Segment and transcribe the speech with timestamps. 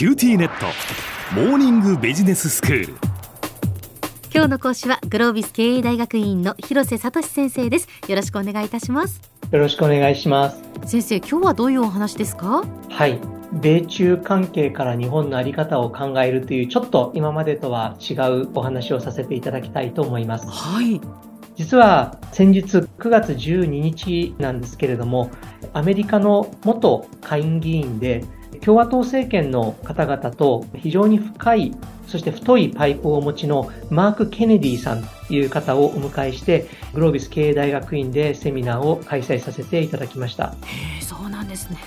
[0.00, 0.64] キューティーネット。
[1.34, 2.94] モーニングビジネススクール。
[4.34, 7.88] 今日の講師はグロービス経営大学院の広瀬聡先生です。
[8.08, 9.20] よろしくお願いいたします。
[9.50, 10.62] よろしくお願いします。
[10.86, 12.64] 先生今日はどういうお話ですか？
[12.88, 13.20] はい。
[13.52, 20.46] 米中関係から日本の在り方を考えるというちょっと今までとは違うお話をさせていただきたいと思います。
[20.48, 20.98] はい。
[21.56, 25.30] 実は先日9月12日なんですけれども
[25.74, 28.24] アメリカの元下院議員で
[28.64, 31.74] 共和党政権の方々と非常に深い、
[32.06, 40.54] そして太いパイプをお持ちのマーク・ケネディさんという方をお迎えして、グロービス経営大学院でセミナーを開催させていただきました。
[40.66, 41.78] へそうなんですね。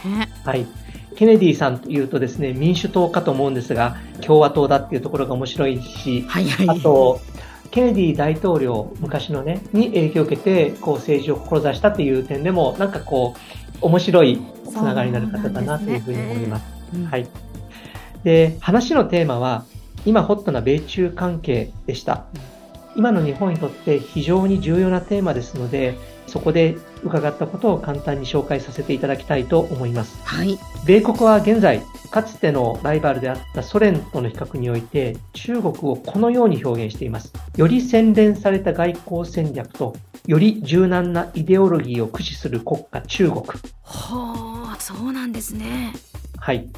[0.45, 0.65] はい。
[1.15, 7.21] ケネディさんというとですね、民主党かと思うんですが、共和党だっていうところが面白いし、はいはい、あと、
[7.71, 16.65] ケネディ大統領、昔のね、に影響を受けて、こう政治を志したという点でも、なんかこう、面白いつながりになる方だなというふうに思います。
[16.91, 17.27] すね、はい。
[18.23, 19.65] で、話のテーマは、
[20.05, 22.25] 今ホットな米中関係でした。
[22.95, 30.17] 今の日本にとって非常に重要なテーマですので、そこで伺ったことを簡単に紹介させていただきたいと思います。
[30.23, 30.57] はい。
[30.85, 37.33] 米国は現在、かつてのライバルであったソ連との比較において、中国をこのように表現しています。
[37.57, 39.95] より洗練された外交戦略と、
[40.25, 43.41] より柔軟なイデオロギーを駆使する国家中国。
[43.83, 45.93] はあ、そうなんですね。
[46.37, 46.69] はい。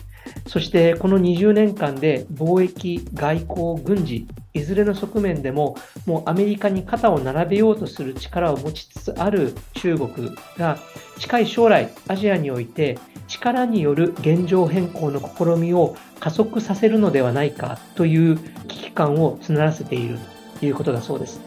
[0.47, 10.77] そしてこの20年間で貿易、外交、軍事、いずれの側面でももうアメリカに肩を並べようとする力を持ちつつある中国が
[11.19, 20.17] 近い将来アジアにおいて力による現状変更の試みを加速させるのではないかという危機感を募らせている
[20.59, 21.41] ということだそうです。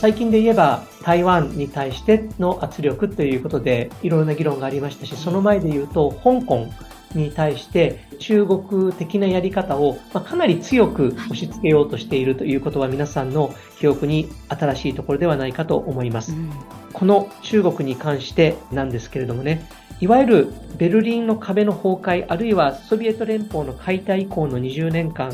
[0.00, 6.68] 最近で言えば台湾に対しての圧力ということでいろいろな議論がありましたし、その前で言うと香港
[7.14, 16.32] に対して中国的なやり方を、まかなり強く押し付けようとしているということは皆さんの記憶に新しいところではないかと思います。
[16.32, 16.50] うん、
[16.94, 19.68] この中国に関してなんですけれどもね、
[20.00, 25.32] いわゆるベルリンの壁の崩壊、あるいはソビエト連邦の解体以降の20年間、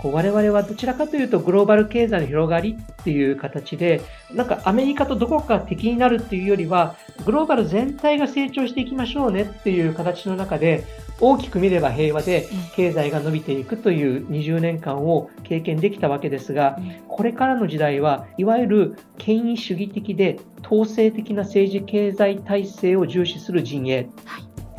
[0.00, 4.00] こう我々はどちらかというとグローバル経済の広がりっていう形で、
[4.32, 10.84] なんかアメリカとどこか敵になるっていうよりは、グローバル全体が成長していきましょうねっていう形の中で、
[11.20, 24.08] 大きく見れば平和で経済が伸びていくという20年間を経験できたわけですが、これからの時代はいわゆる権威主義的で統制的な政治経済体制を重視する陣営。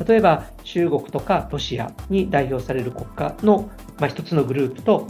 [0.08, 5.08] 例えば中国とかロシアに代表される国家の、まあ、一つのグループと、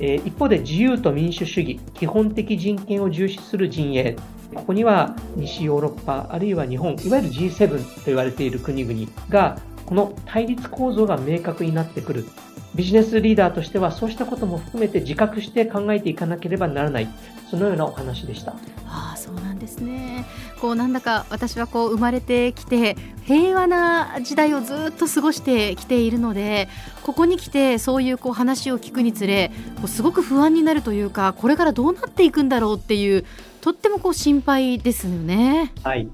[0.00, 4.16] えー、一方で自由と民主主義、基本的人権を重視する陣営。
[4.54, 12.26] ここには西ヨーロッパ、あるいは日本、いわゆる G7 と言われている国々がこの対立構造が明確になってくる。
[12.74, 17.08] ビジネスリーダーとしてはそうしたことも含めて自覚して考えていかなければならない。
[17.50, 18.52] そのようなお話でした。
[18.86, 20.26] ああ、そうなんですね。
[20.60, 26.68] こうなんだか私はこう生まれてきて平和な時代をずっと過ごしてきているので
[27.04, 33.24] ここに来てそういうこう話を聞くにつれこうすごく不安になるというかこれからどうなっていくんだろうっていう
[33.60, 35.72] とってもこう心配ですよね。
[35.84, 36.08] はい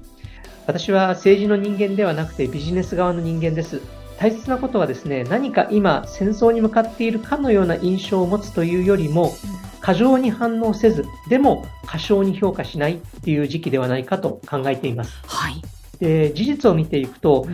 [0.67, 3.81] 私は政治の人間ではなくてビジネス側の人間です。
[4.17, 9.33] 大切なことはですね、何か今戦争に向かっているかのような印象を持つというよりも、
[9.81, 15.13] 過剰に反応せず、でも過小に評価しないっていう時期ではないかと考えています。
[15.27, 15.61] はい。
[15.99, 17.47] で、事実を見ていくと、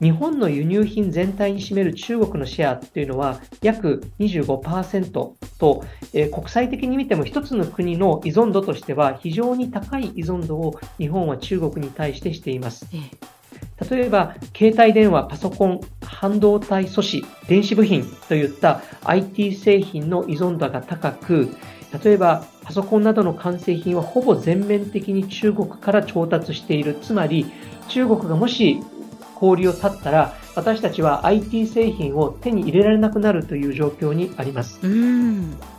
[0.00, 5.10] 日本の輸入品全体に占める中国のシェアっていうのは約25%
[5.58, 12.86] と、えー、国際的に見ても一つの国の依存度としては非常に高い依存度を日本は中国に対してしています。
[13.90, 21.48] 例えば、携帯電話、パソコン、半導体素子、電子部品といった IT 製品の依存度が高く、
[22.04, 26.96] 例えばパソコンなどの完成品はほぼ全面的に中国から調達している。
[27.00, 27.46] つまり、
[27.88, 28.80] 中国がもし
[29.34, 34.80] 氷を断ったら、私たちは IT 製品を手に入れられなくなるという状況にあります。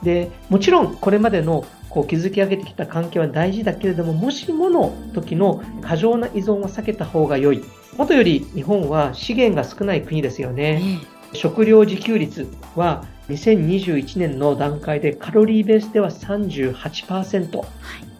[0.04, 7.64] で、もちろんこれまでのこう築き上げてきた関係は大事だけれども、もしもの時の過剰な依存は避けた方が良い。
[7.98, 11.00] もとより日本は資源が少ない国ですよね。
[11.34, 17.68] 食料自給率は2021年の段階でカロリーベースでは38%、はい、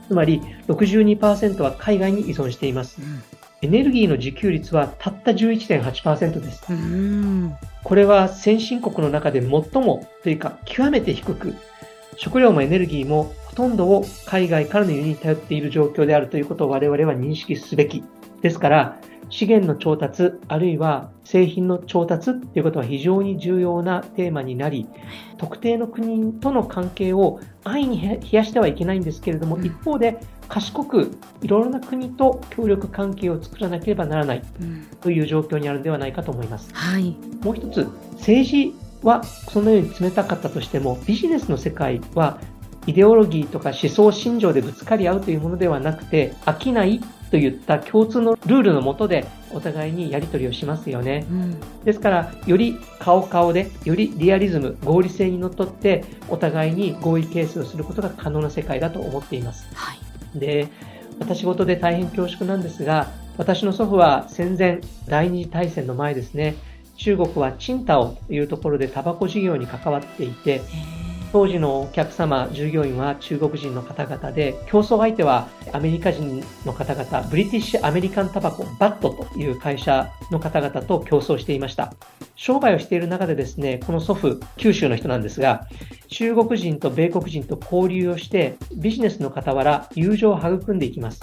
[0.08, 3.02] つまり62%は海外に依存しています。
[3.02, 3.35] うん
[3.66, 6.64] エネルギーの自給率はたった11.8%です。
[7.84, 9.50] これは先進国の中で最
[9.84, 11.56] もというか極めて低く、
[12.16, 18.04] 食料もエネルギーもほとんどを海外からの輸入に頼っている状況であるということを我々は認識すべき。
[18.42, 18.98] ですから、
[19.30, 24.88] 資源の調達、あるいは製品の調達っていうことは非常に重要なテーマになり、
[25.38, 34.44] 特定の国との関係を安易に冷やしてはいけないんですけれども、一方で賢くいろいろな国と協力関係を作らなければならない
[35.02, 36.70] という状況にあるのではないかと思います。
[36.74, 38.74] はい、もう一つ、政治
[39.04, 42.40] はそのように冷たかったとしても、ビジネスの世界は
[42.88, 47.02] イデオロギーとか思想信条でぶつかり合うというものではなくて、飽きない
[47.32, 51.26] といった共通のルールのもとでお互いにやり取りをしますよね。
[51.30, 59.68] うん、ですから、より顔顔で、よりリアリズム、合理性にのっとって、お互いに合意形成をすることが可能な世界だと思っています。
[59.74, 60.68] はい、で、
[61.20, 66.56] 私事で大変恐縮なんですが、私の祖父は戦前、第二次大戦の前ですね、
[66.98, 70.62] 中国はチンタオというところでタバコ事業に関わっていて、
[71.32, 81.94] 当時のお客様、従業員は中国人の方々で、競争相手はアメリカ人の方々、ブリティッシュアメリカンタバコ、バットという会社の方々と競争していました。
[82.36, 85.68] 商売をしている中でですね、この祖父、九州の人なんですが、
[86.08, 91.22] 中国人と米国人と交流をして、ビジネスの傍ら友情を育んでいきます。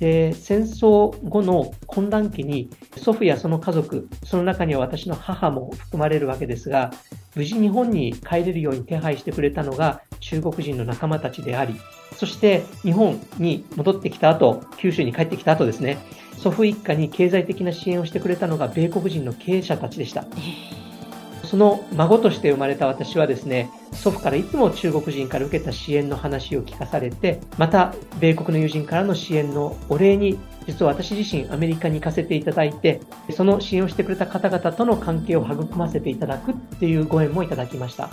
[0.00, 6.92] で戦争後の混乱期に祖父やその家族、その中には私の母も含まれるわけですが、
[7.34, 11.74] 無事日本に帰れるように手配してくれたのが中国人の仲間たちであり、
[12.16, 15.98] そして日本に戻ってきた後、九州に帰ってきた後ですね、
[16.36, 20.26] 祖父一家に経済的な支援をしてくれたのが米国人の経営者たちでした。
[21.46, 33.00] その孫として生まれた私はですね、祖父からいつも中国人から受けた支援の話を聞かされて、また米国の友人からの支援のお礼に、実は私自身アメリカに行かせていただいて、
[33.30, 38.10] その支援をしてくれた方々との関係を育ませていただくっていうご縁もいただきました。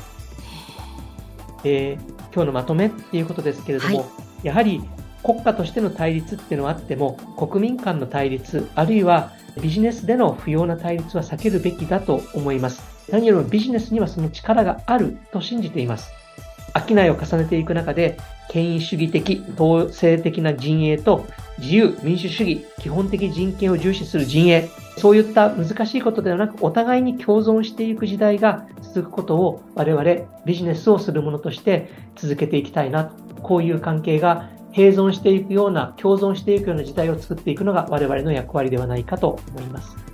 [1.66, 1.98] え
[2.34, 4.06] 今日のまとめっていうことですけれども、は
[4.44, 4.82] い、やはり
[5.24, 9.32] 国家としての対立っていうのはあっても、国民間の対立、あるいは
[9.62, 12.93] ビジネスでの不要な対立は避けるべきだと思います。
[13.12, 16.12] 何よりもビジネスにはその力があると信じています。
[16.88, 18.18] 商いを重ねていく中で、
[18.50, 21.26] 権威主義的、統制的な陣営と
[21.60, 30.04] 自由、民主主義、基本的人権を重視する陣営、そういった難しいことではなく、お互いに共存していく時代が続くことを我々
[30.46, 33.14] ビジネスをするものとして続けていきたいな、
[33.44, 40.13] こういう関係が併存していくような、共存していくような時代を作っていくのが我々の役割ではないかと思います。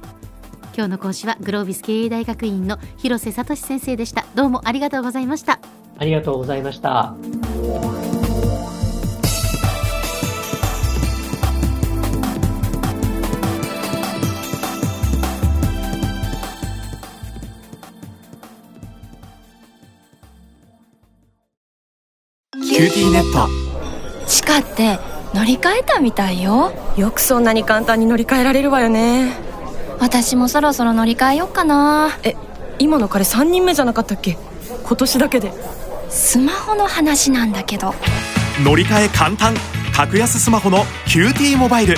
[0.80, 4.26] 今日の講師はグロービス経営大学院の広瀬聡先生でした。
[4.34, 5.60] どうもありがとうございました。
[5.98, 7.16] ありがとうございました。
[22.54, 23.50] キューティーネット
[24.26, 24.98] 地下って
[25.34, 29.49] 乗り換えたみたいよよくそんなに簡単に乗り換えられるわよね
[30.00, 32.18] 私もそろそろ乗り換えよっかな。
[32.24, 32.36] え
[32.80, 34.38] 今の彼3人目じゃなかったっけ？
[34.84, 35.52] 今年だけで。
[36.10, 37.94] スマホの話なんだけど。
[38.64, 39.54] 乗り換え簡単。
[39.96, 41.98] 格安スマホの QT モバイル